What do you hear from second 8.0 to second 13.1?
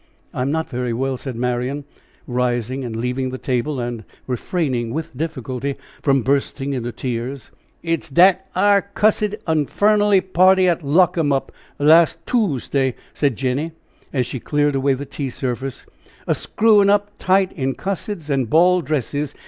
dat ar cussed infunnelly party at Lockemup last Toosday!"